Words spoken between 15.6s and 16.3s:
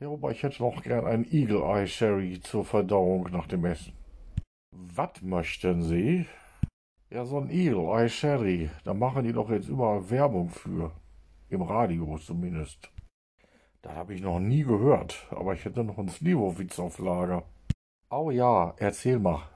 hätte noch einen